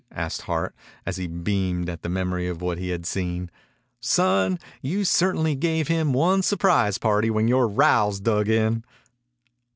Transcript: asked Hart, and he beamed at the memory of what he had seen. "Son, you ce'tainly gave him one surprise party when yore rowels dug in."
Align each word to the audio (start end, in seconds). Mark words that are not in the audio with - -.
asked 0.11 0.41
Hart, 0.41 0.73
and 1.05 1.15
he 1.15 1.27
beamed 1.27 1.87
at 1.87 2.01
the 2.01 2.09
memory 2.09 2.47
of 2.47 2.59
what 2.59 2.79
he 2.79 2.89
had 2.89 3.05
seen. 3.05 3.51
"Son, 3.99 4.57
you 4.81 5.01
ce'tainly 5.05 5.53
gave 5.53 5.89
him 5.89 6.11
one 6.11 6.41
surprise 6.41 6.97
party 6.97 7.29
when 7.29 7.47
yore 7.47 7.67
rowels 7.67 8.19
dug 8.19 8.49
in." 8.49 8.83